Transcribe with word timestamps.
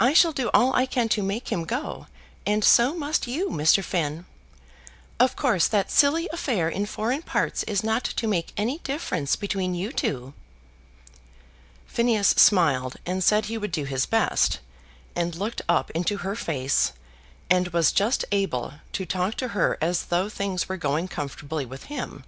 I 0.00 0.14
shall 0.14 0.32
do 0.32 0.48
all 0.54 0.72
I 0.74 0.86
can 0.86 1.10
to 1.10 1.22
make 1.22 1.48
him 1.52 1.66
go; 1.66 2.06
and 2.46 2.64
so 2.64 2.94
must 2.94 3.26
you, 3.26 3.50
Mr. 3.50 3.84
Finn. 3.84 4.24
Of 5.20 5.36
course 5.36 5.68
that 5.68 5.90
silly 5.90 6.26
affair 6.32 6.70
in 6.70 6.86
foreign 6.86 7.20
parts 7.20 7.62
is 7.64 7.84
not 7.84 8.02
to 8.02 8.26
make 8.26 8.54
any 8.56 8.78
difference 8.78 9.36
between 9.36 9.74
you 9.74 9.92
two." 9.92 10.32
Phineas 11.86 12.28
smiled, 12.28 12.96
and 13.04 13.22
said 13.22 13.44
he 13.44 13.58
would 13.58 13.72
do 13.72 13.84
his 13.84 14.06
best, 14.06 14.60
and 15.14 15.34
looked 15.34 15.60
up 15.68 15.90
into 15.90 16.16
her 16.24 16.34
face, 16.34 16.94
and 17.50 17.68
was 17.74 17.92
just 17.92 18.24
able 18.32 18.72
to 18.94 19.04
talk 19.04 19.34
to 19.34 19.48
her 19.48 19.76
as 19.82 20.04
though 20.06 20.30
things 20.30 20.66
were 20.66 20.78
going 20.78 21.08
comfortably 21.08 21.66
with 21.66 21.84
him. 21.92 22.24